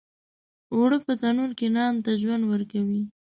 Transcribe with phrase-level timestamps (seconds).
[0.73, 3.01] اوړه په تنور کې نان ته ژوند ورکوي